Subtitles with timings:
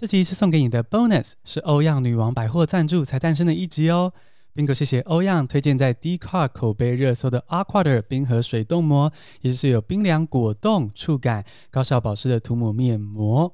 [0.00, 4.12] 这集是送给你的 bonus，是欧漾女王百货赞助才诞生的一集哦。
[4.54, 13.52] Bingo，谢谢欧漾推荐在 d c a r 口碑热搜的 Aquater 冰河水冻膜，也是有冰凉果冻触感、高效保湿的涂抹面膜。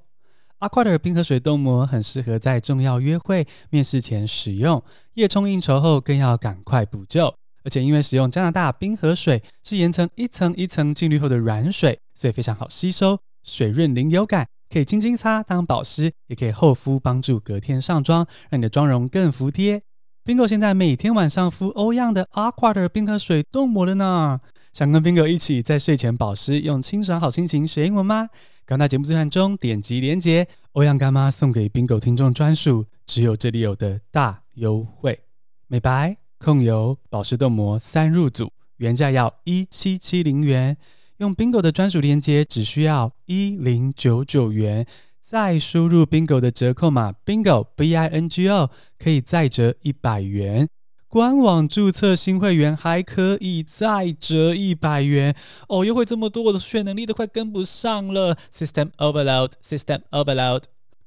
[0.59, 4.85] Aquater 冰河水冻膜很适合在重要约会、面试前使用，
[5.15, 7.35] 夜冲应酬后更要赶快补救。
[7.65, 14.47] 而且因为使用加拿大冰河水，是岩层一层一层浸滤后的软水，所以非常好吸收，水润零油感。
[14.75, 19.81] 可以轻轻擦当保湿，也可以厚敷帮助隔天上妆，让你的妆容更服帖。
[20.25, 24.41] Bingo 现在每天晚上敷欧漾的 Aquater 冰河水冻膜了呢。
[24.73, 28.29] 想跟 Bingo 一起在睡前保湿，用清爽好心情学英文吗？
[28.67, 35.21] 刚到节目资讯中点击连结，欧阳干妈送给 Bingo 听众专属，只有这里有的大优惠。
[35.69, 40.77] 美白、控油、保湿冻膜三入组，原价要一七七零元。
[41.19, 44.85] 用 Bingo 的专属链接，只需要一零九九元，
[45.21, 50.69] 再输入 Bingo 的折扣码 Bingo B I N G O，可以再折一百元。
[51.07, 55.37] 官网注册新会员还可以再折一百元
[55.69, 55.85] 哦！
[55.85, 58.37] 优惠这么多，我的数学能力都快跟不上了。
[58.53, 60.65] System overload，System overload。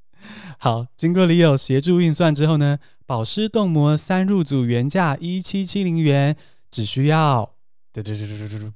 [0.57, 6.37] 好，经过李友协助运算之后呢，保湿冻膜三入组原价一七七零元，
[6.71, 7.56] 只需要。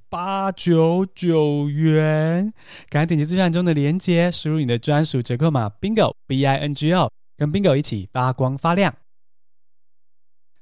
[0.09, 2.51] 八九九元，
[2.89, 8.95] 赶快点击资讯中的链接，输入你的专属折扣码 Bingo B I N G O，跟 Bingo 一起发光发亮。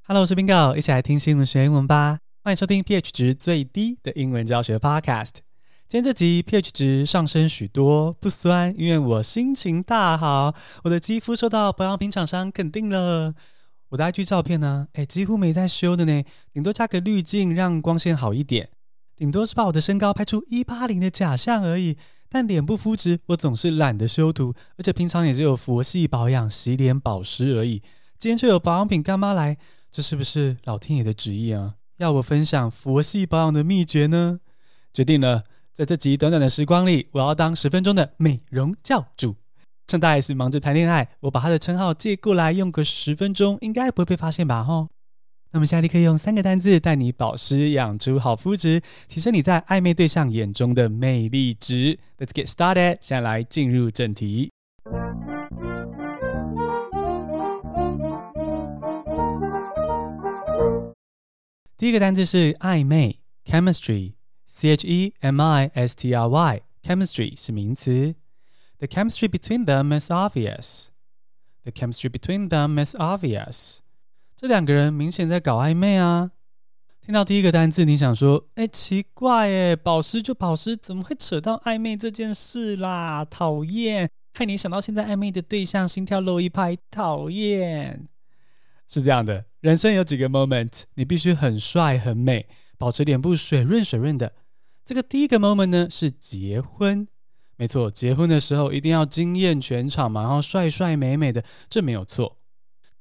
[0.04, 2.20] Hello，我是 Bingo，一起来听新闻学英文吧。
[2.44, 5.36] 欢迎收听 pH 值最低的英文教学 Podcast。
[5.88, 13.34] 今天这集 pH 值上升许多，不酸，因为我心情大好，我的肌肤受到保养品厂商肯定了。
[13.90, 14.88] 我的 IG 照片呢？
[14.94, 16.24] 哎，几乎没在修的呢，
[16.54, 18.70] 顶多加个滤镜让光线好一点，
[19.16, 21.98] 顶多是把我的身高拍出一八零的假象而已。
[22.32, 27.82] 但脸部肤质我总是懒得修图，而且平常也只有佛系保养、洗脸、保湿而已。
[28.20, 29.58] 今天却有保养品干妈来，
[29.90, 31.74] 这是不是老天爷的旨意啊？
[31.98, 34.40] 要我分享佛系保养的秘诀呢？
[34.94, 39.38] 决定了，在这集短短的时光里，我要当十分钟的美容教主。
[39.90, 44.64] 趁大 S 忙着谈恋爱，我把她的称号借过来用个十分钟，应该不会被发现吧？
[44.64, 44.88] 吼！
[45.52, 51.98] 那么现在立刻用三个单字带你保湿，养出好肤质，提升你在暧昧对象眼中的魅力值。
[52.20, 54.52] Let's get started，现在来进入正题。
[61.76, 68.14] 第一个单字是暧昧，chemistry，c h e m i s t r y，chemistry 是名词。
[68.80, 70.88] The chemistry between them is obvious.
[71.66, 73.80] The chemistry between them is obvious.
[74.38, 76.32] 这两个人明显在搞暧昧啊！
[77.02, 83.26] 听到第一个单字，你想说：哎，奇怪诶，保湿就保湿，怎么会扯到暧昧这件事啦？
[83.26, 88.08] 讨厌，害你想到现在暧昧的对象心跳漏一拍，讨厌。
[88.88, 92.48] 是这样的，人生有几个 moment，你必须很帅很美，
[92.78, 94.32] 保持脸部水润水润的。
[94.86, 97.10] 这个第一个 moment 呢，是结婚。
[97.60, 102.38] 没错，结婚的时候一定要惊艳全场嘛，然后帅帅美美的，这没有错。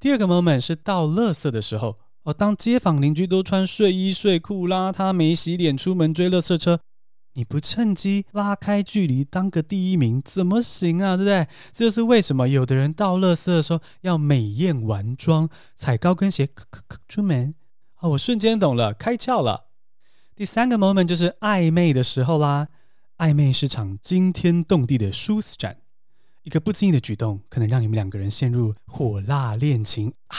[0.01, 6.81] 第二个 moment 是到垃圾的时候哦，当街坊邻居都穿睡衣睡裤，邋遢没洗脸出门追垃圾车，
[7.35, 11.17] 你不趁机拉开距离当个第一名怎么行啊？
[11.17, 11.47] 对不对？
[11.73, 17.55] 这就是为什么有的人到垃圾的时候要美艳完妆，踩高跟鞋咳咳咳出门。
[18.01, 19.67] 哦，我瞬间懂了，开窍了。
[20.35, 22.67] 第三个 moment 就是暧昧的时候啦。
[23.19, 25.79] 暧昧是场惊天动地的殊死战，
[26.45, 30.39] 一个不经意的举动可能让你们两个人陷入火辣恋情啊，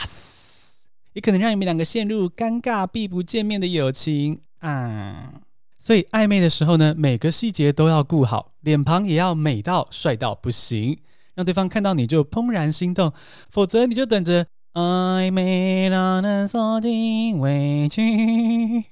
[1.12, 5.42] 也可能让你们两个陷入尴尬避不见面的友情啊。
[5.78, 10.98] 所以暧昧的时候呢，每个细节都要顾好，脸庞也要美到帅到不行，
[11.34, 13.12] 让对方看到你就怦然心动，
[13.50, 18.89] 否则你就等着暧昧让人锁进委屈。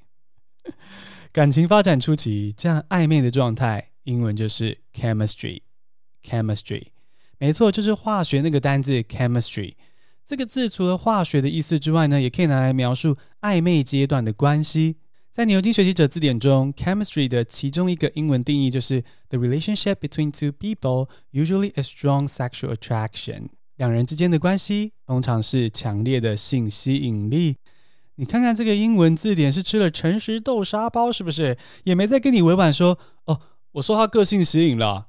[1.39, 5.61] 感情发展初期，这样暧昧的状态，英文就是 chemistry。
[6.21, 6.87] chemistry，
[7.39, 9.75] 没错，就是化学那个单字 chemistry。
[10.25, 14.97] 这个字除了化学的意思之外呢，也可以拿来描述暧昧阶段的关系。
[15.31, 23.51] 在牛津学习者字典中，chemistry 的其中一个英文定义就是 the relationship between two people, usually a strong sexual attraction。
[23.77, 27.59] 两人之间的关系通常是强烈的性吸引力。
[28.21, 31.57] 你看看这个英文字典是吃了诚实豆沙包是不是？
[31.85, 33.41] 也没再跟你委婉说哦，
[33.73, 35.07] 我受他个性吸引了，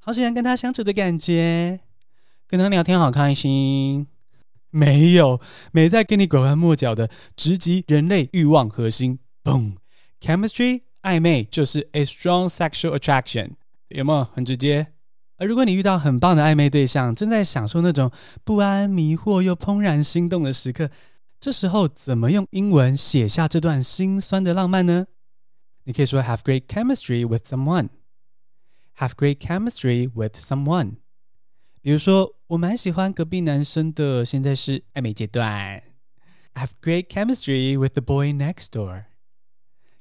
[0.00, 1.80] 好喜欢跟他相处的感觉，
[2.46, 4.06] 跟他聊天好开心。
[4.70, 5.40] 没有，
[5.72, 9.18] 没再跟你拐弯抹角的，直击人类欲望核心。
[9.44, 13.50] Boom，chemistry 暧昧就是 a strong sexual attraction，
[13.88, 14.88] 有没有很直接？
[15.36, 18.10] 而如果你遇到很棒的暧昧对象，正在享受那种
[18.42, 20.90] 不安、迷惑又怦然心动的时刻，
[21.40, 25.06] 这时候怎么用英文写下这段心酸的浪漫呢？
[25.84, 30.96] 你可以说 have great chemistry with someone，have great chemistry with someone。
[31.80, 35.80] 比如说，我蛮喜欢隔壁男生的，现在是暧昧阶段
[36.54, 39.04] ，have great chemistry with the boy next door。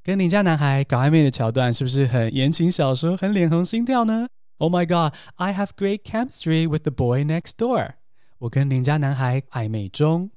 [0.03, 7.93] 跟邻家男孩搞暧昧的桥段，是不是很言情小说，很脸红心跳呢？Oh my God, I have great chemistry with the boy next door.
[8.39, 10.31] 我跟邻家男孩暧昧中。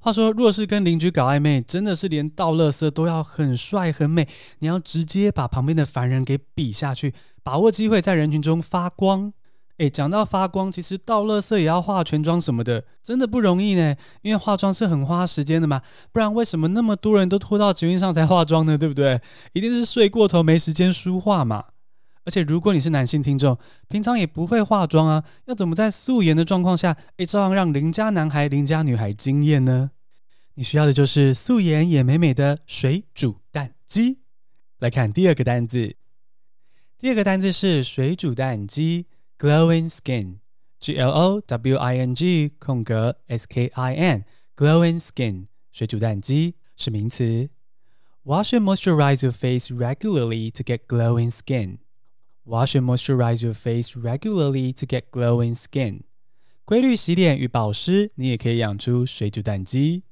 [0.00, 4.28] 话说，若是跟邻居搞暧昧，真的是连倒垃圾都要很帅很美，
[4.60, 7.12] 你要直接把旁边的凡人给比下去，
[7.42, 9.32] 把握机会在人群中发光。
[9.78, 13.94] 诶，讲到发光，其实倒垃圾也要化全妆什么的，真的不容易呢。
[14.22, 18.76] 因为化妆是很花时间的嘛，不然为什么那么多人都拖到捷运上才化妆呢？
[18.76, 19.20] 对不对？
[19.52, 21.64] 一定是睡过头没时间梳化嘛。
[22.28, 23.58] 而且，如果你是男性听众，
[23.88, 29.92] 平常也不会化妆啊，要怎么在素颜的状况下，诶，照样让邻家男孩、邻家女孩惊艳呢？
[30.52, 34.20] 你需要的就是素颜也美美的水煮蛋鸡。
[34.78, 35.96] 来看第二个单字，
[36.98, 39.06] 第二个单字是水煮蛋鸡
[39.38, 47.48] ，glowing skin，G L O W I N G 空格 S K I N，glowing skin，水煮蛋鸡是名词。
[48.24, 51.78] Wash and moisturize your face regularly to get glowing skin.
[52.48, 56.00] Wash and moisturize your face regularly to get glowing skin.
[56.64, 60.04] 规律洗脸与保湿，你也可以养出水煮蛋肌。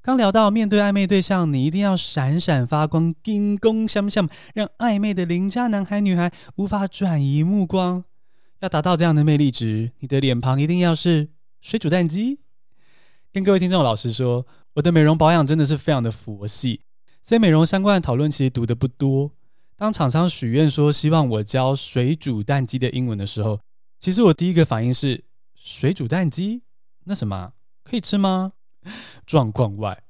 [0.00, 8.02] 刚聊到面对暧昧对象，你一定要闪闪发光，金光闪闪，让暧昧的邻家男孩女孩无法转移目光。
[8.60, 11.28] 要达到这样的魅力值，你的脸庞一定要是
[11.60, 12.38] 水煮蛋肌。
[13.30, 16.80] 跟各位听众老实说，我的美容保养真的是非常的佛系，
[17.20, 19.32] 所以美容相关的讨论其实读的不多。
[19.82, 23.58] 当厂商许愿说希望我教水煮蛋鸡的英文的时候，
[24.00, 25.24] 其实我第一个反应是
[25.56, 26.62] 水煮蛋鸡？
[27.06, 28.52] 那什么可以吃吗？
[29.26, 30.04] 状况外，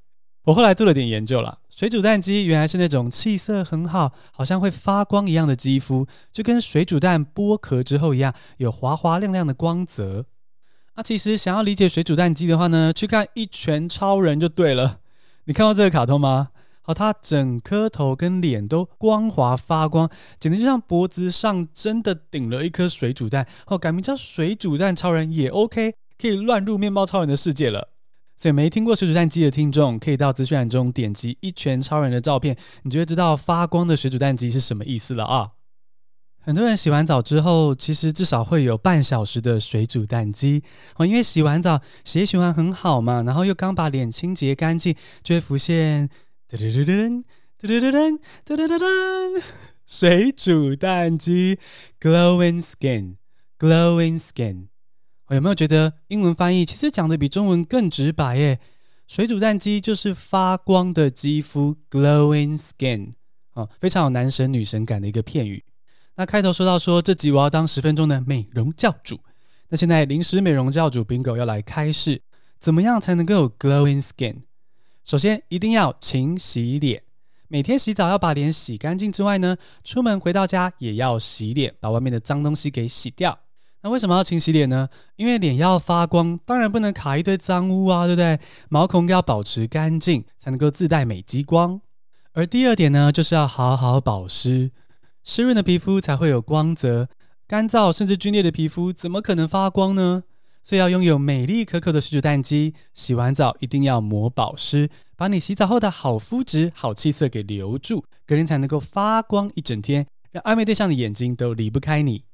[0.44, 1.60] 我后来做了点研究啦。
[1.70, 10.26] 水煮蛋鸡原来是那种气色很好，好像会发光一样的肌肤，就跟水煮蛋剥壳之后一样，有滑滑亮亮的光泽。
[10.92, 14.98] 啊，其实想要理解水煮蛋鸡的话呢，去看《一拳超人》就对了。
[15.44, 16.50] 你看过这个卡通吗？
[16.84, 23.46] 好，他整颗头跟脸都光滑发光，简直就像脖子上真的顶了一颗水煮蛋。
[23.66, 27.90] 哦，改名叫水煮蛋超人也 OK，可以乱入面包超人的世界了。
[28.36, 35.50] 所以没听过水煮蛋机的听众，可以到资讯栏中点击一拳超人的照片，你就会知道发光的水煮蛋机是什么意思了啊。
[36.44, 40.64] 很多人洗完澡之后，其实至少会有半小时的水煮蛋机
[40.96, 46.10] 哦，因为洗完澡血液循环很好嘛，然后又刚把脸清洁干净，就会浮现。
[46.52, 47.24] 噔噔噔
[47.62, 49.42] 噔噔噔噔噔噔噔，
[49.86, 51.58] 水煮蛋鸡
[51.98, 54.66] ，glowing skin，glowing skin。
[55.28, 58.60] 我有没有觉得英文翻译其实讲的比中文更直白耶？
[59.08, 63.12] 水煮蛋鸡就是发光的肌肤，glowing skin，
[63.54, 65.64] 哦，非常有男神女神感的一个片语。
[66.16, 69.20] 那开头说到说这集我要当十分钟的美容教主，
[69.70, 72.20] 那现在临时美容教主 Bingo 要来开示，
[72.60, 74.42] 怎么样才能够有 glowing skin？
[75.04, 77.02] 首先，一定要勤洗脸，
[77.48, 83.40] 每天洗澡要把脸洗干净之外呢，出门回到家也要洗脸，把外面的脏东西给洗掉。
[83.82, 84.88] 那为什么要勤洗脸呢？
[85.16, 88.38] 因为脸要发光，当然不能卡一堆脏污啊，对不对？
[88.68, 91.80] 毛孔要保持干净，才能够自带美肌光。
[92.32, 94.70] 而第二点呢，就是要好好保湿，
[95.24, 97.08] 湿润的皮肤才会有光泽，
[97.48, 100.22] 干燥甚至皲裂的皮肤怎么可能发光呢？
[100.62, 112.24] 所以要拥有美丽可口的水煮蛋肌，洗完澡一定要抹保湿，把你洗澡后的好肤质、好气色给留住，隔天才能够发光一整天，让暧昧对象的眼睛都离不开你。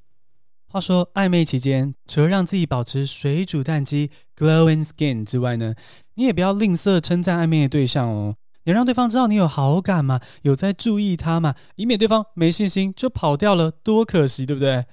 [0.67, 5.73] 话说暧昧期间，除了让自己保持水煮蛋肌 glowing skin 之外呢，
[6.13, 14.85] 你也不要吝啬称赞暧昧的对象哦，你让对方知道你有好感嘛，有在注意他嘛，以免对方没信心就跑掉了，多可惜，对不对？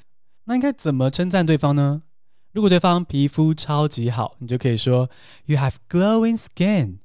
[0.47, 2.01] 那应该怎么称赞对方呢？
[2.57, 5.11] 如果对方皮肤超级好，你就可以说
[5.45, 7.01] You have glowing skin。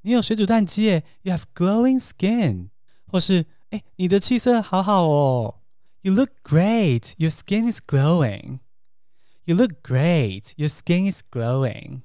[0.00, 2.70] 你有水煮蛋鸡耶，You have glowing skin。
[3.06, 5.56] 或是哎，你的气色好好哦
[6.00, 8.60] ，You look great, your skin is glowing。
[9.44, 12.00] You look great, your skin is glowing。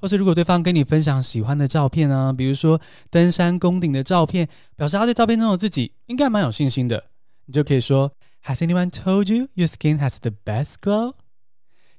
[0.00, 7.10] 或是如果对方跟你分享喜欢的照片啊，比如说登山攻顶的照片，表示他对照片中的自己应该蛮有信心的，
[7.46, 8.10] 你就可以说
[8.46, 11.14] Has anyone told you your skin has the best glow？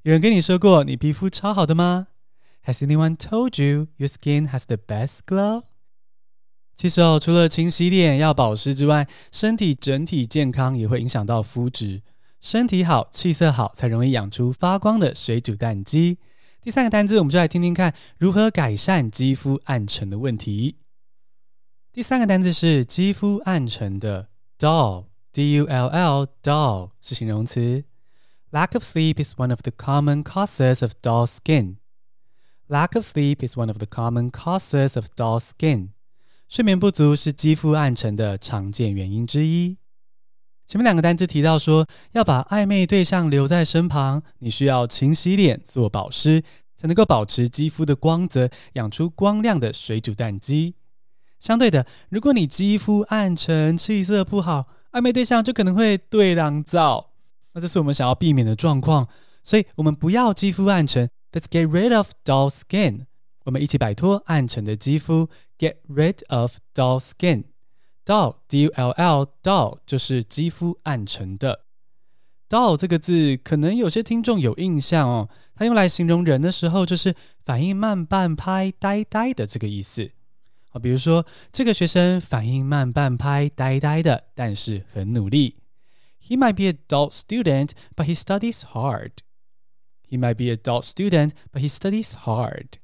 [0.09, 2.07] 有人跟你说过你皮肤超好的吗
[2.65, 5.65] ？Has anyone told you your skin has the best glow？
[6.75, 12.01] 其实哦，除了勤洗脸要保湿之外，身体整体健康也会影响到肤质。
[12.41, 16.17] 身体好、气色好，才容易养出发光的水煮蛋肌。
[16.59, 20.77] 第三个单字，我们就来听听看如何改善肌肤暗沉的问题。
[21.93, 25.59] 第三个单字是肌肤暗沉的 dull，D-U-L-L，dull
[26.99, 27.83] 是形容词。
[28.51, 31.77] Lack of sleep is one of the common causes of dull skin.
[32.67, 35.89] Lack of sleep is one of the common causes of dull skin.
[36.47, 39.77] 睡眠不足是肌肤暗沉的常见原因之一。
[40.67, 46.43] 前面两个单词提到说，要把暧昧对象留在身旁，你需要勤洗脸、做保湿，
[46.75, 50.73] 才能够保持肌肤的光泽，养出光亮的水煮蛋肌。
[51.39, 57.08] 相对的，如果你肌肤暗沉、气色不好，暧昧对象就可能会对狼造。
[57.59, 59.07] 这是我们想要避免的状况，
[59.43, 61.09] 所以我们不要肌肤暗沉。
[61.31, 63.05] Let's get rid of dull skin。
[63.45, 67.45] 我们一起摆脱暗沉的肌肤，get rid of dull skin。
[68.05, 71.65] dull d u l l dull 就是肌肤暗沉的。
[72.49, 80.09] dull 这个字可能有些听众有印象哦，它用来形容人的时候，就是反应慢半拍、呆呆的这个意思。
[80.71, 85.57] 好，比如说这个学生反应慢半拍、呆呆的，但是很努力。
[86.21, 89.11] He might be a dull student, but he studies hard.
[90.07, 92.79] He might be a dull student, but he studies hard.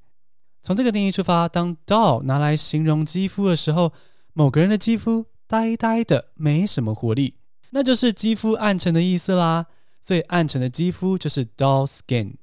[0.62, 3.94] 从这个定义出发，当 dull 拿来形容肌肤的时候，
[4.34, 7.38] 某个人的肌肤呆呆的，没什么活力，
[7.72, 9.68] 那就是肌肤暗沉的意思啦。
[10.02, 12.36] 所以暗沉的肌肤就是 dull skin。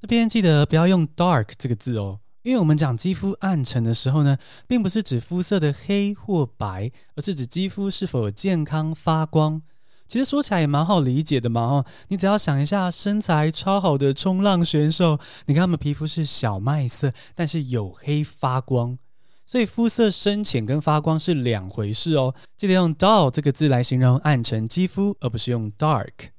[0.00, 9.62] 这边记得不要用 dark 这个字哦，因为我们讲肌肤暗沉的时候呢，并不是指肤色的黑或白，而是指肌肤是否健康发光。
[10.06, 18.98] 其实说起来也蛮好理解的嘛，哦，你只要想一下身材超好的冲浪选手，你看他们皮肤是小麦色，但是黝黑发光。
[19.44, 26.30] 所以肤色深浅跟发光是两回事哦，记得用 dull 这个字来形容暗沉肌肤，而不是用 dark。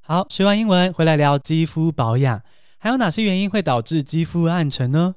[0.00, 2.42] 好，学完英文回来聊肌肤保养，
[2.78, 5.16] 还有哪些原因会导致肌肤暗沉呢？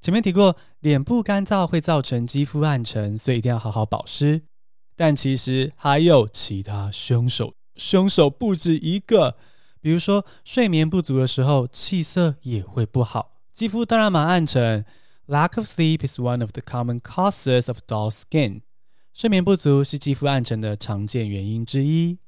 [0.00, 4.42] 前面提过，脸部干燥会造成肌肤暗沉，所以一定要好好保湿。
[4.94, 9.36] 但其实还有其他凶手，凶手不止一个。
[9.80, 14.84] 比如说睡眠不足的时候，气色也会不好，肌肤当然蛮暗沉。
[15.26, 18.62] Lack of sleep is one of the common causes of dull skin.
[19.12, 22.18] 睡眠不足是肌肤暗沉的常见原因之一。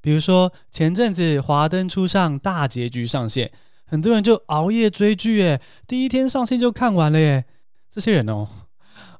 [0.00, 3.50] 比如说，前阵子《华灯初上》大结局上线，
[3.84, 7.44] 很多人就熬夜追剧，诶，第一天上线就看完了耶。
[7.88, 8.48] 这些人哦，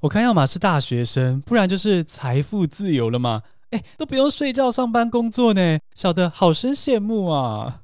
[0.05, 7.81] 我看要么是大学生，不然就是财富自由了嘛，诶，都不用睡觉上班工作呢，小的好生羡慕啊。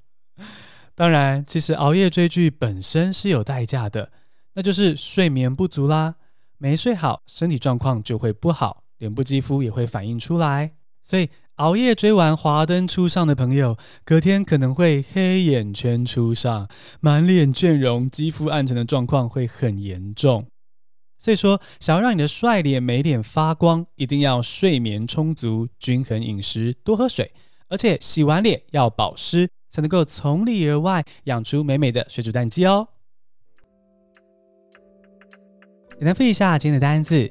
[0.95, 4.11] 当然，其实熬夜追剧本身是有代价的。
[4.53, 6.17] 那就是睡眠不足啦，
[6.59, 10.73] 没睡好，身体状况就会不好，脸部肌肤也会反映出来。
[11.03, 16.69] 所以熬夜追完《华灯初上》的朋友，隔天可能会黑眼圈初上，
[17.01, 20.45] 满脸倦容，肌肤暗沉的状况会很严重。
[21.21, 27.31] 所以说，想要让你的帅脸美脸发光，一定要睡眠充足，均衡饮食，多喝水，
[27.69, 32.89] 而且洗完脸要保湿，才能够从里而外养出美美的水煮蛋肌哦。
[35.99, 37.31] 简单复一下今天的单词：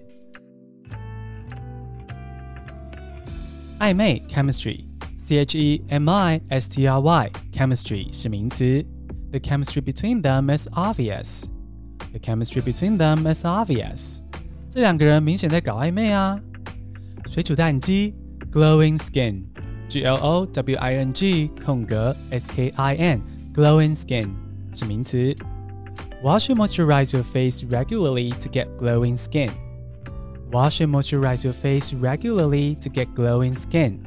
[3.79, 8.85] 暧昧 （chemistry），c h e m i s t r y，chemistry 是名词。
[9.31, 11.45] The chemistry between them is obvious.
[12.11, 14.19] The chemistry between them is obvious.
[14.69, 16.39] 这两个人明显在搞暧昧啊。
[17.27, 18.13] 水煮蛋鸡
[18.51, 24.29] （glowing skin），g l o w i n g 空格 s k i n，glowing skin
[24.73, 25.35] 是名词。
[26.23, 29.51] Wash and moisturize your face regularly to get glowing skin.
[30.51, 33.99] Wash and moisturize your face regularly to get glowing skin.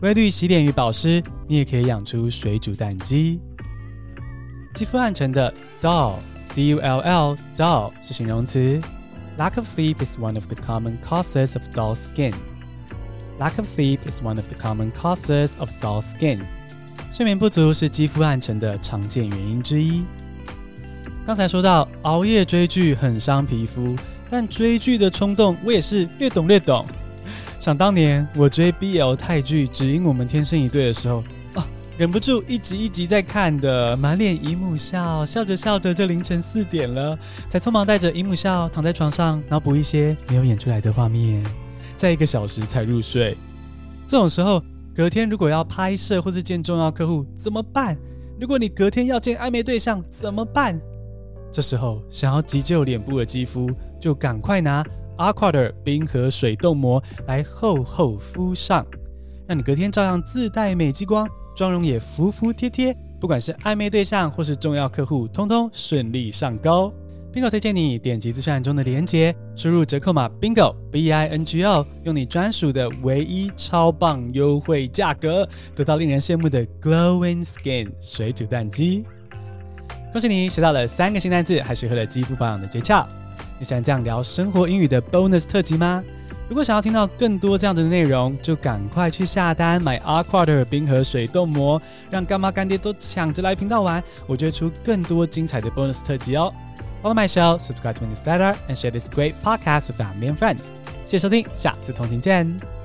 [0.00, 3.40] 规律洗脸与保湿，你也可以养出水煮蛋肌。
[4.74, 7.36] 肌肤暗沉的 dull，D-U-L-L D.U.L.L.
[7.56, 8.80] dull 是形容词。
[9.38, 12.32] Lack of sleep is one of the common causes of dull skin.
[13.38, 16.40] Lack of sleep is one of the common causes of dull skin.
[17.12, 20.04] 睡眠不足是肌肤暗沉的常见原因之一。
[21.26, 23.94] 刚才说到熬夜追剧很伤皮肤，
[24.30, 26.86] 但追剧的冲动我也是略懂略懂。
[27.58, 31.22] 想当年我追 BL 泰剧《只因我们天生一对》的时候，
[31.98, 41.42] 忍不住一集一集在看的，满脸姨母笑，笑着笑着就凌晨四点了，才匆忙带着姨母笑躺在床上脑补一些没有演出来的画面，
[41.96, 43.34] 再一个小时才入睡。
[44.06, 44.62] 这种时候，
[44.94, 47.96] 隔天如果要拍摄或是见重要客户怎么办？
[48.38, 50.78] 如果你隔天要见暧昧对象怎么办？
[51.50, 54.84] 这时候想要急救脸部的肌肤，就赶快拿
[55.16, 58.84] Aquader 冰和水冻膜来厚厚敷上，
[59.46, 61.26] 让你隔天照样自带美肌光，
[61.56, 66.92] 妆容也服服帖帖，不管是暧昧对象或是重要客户，通通顺利上钩。
[67.32, 79.04] Bingo 推荐你点击资讯栏中的链接，输入折扣码 Bingo B I N G O，用你专属的唯一超棒优惠价格，得到令人羡慕的 Glowing Skin 水煮蛋肌。
[80.12, 83.06] 恭喜你学到了三个新单字，还学会了肌肤保养的诀窍。
[83.58, 86.04] 你喜欢这样聊生活英语的 Bonus 特辑吗？
[86.48, 94.02] 如果想要听到更多这样的内容，就赶快去下单买 Aquater 冰河水冻膜，让干妈干爹都抢着来频道玩。
[94.28, 96.54] 我就会出更多精彩的 Bonus 特辑哦。
[97.02, 100.66] Follow my show, subscribe to my newsletter, and share this great podcast with family and friends.
[101.04, 102.75] 谢谢收听，下次同行见。